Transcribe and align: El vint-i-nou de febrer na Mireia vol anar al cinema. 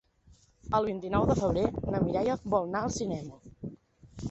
El 0.77 0.87
vint-i-nou 0.89 1.27
de 1.33 1.35
febrer 1.41 1.67
na 1.97 2.01
Mireia 2.07 2.39
vol 2.57 2.69
anar 2.71 2.85
al 2.89 2.95
cinema. 2.99 3.71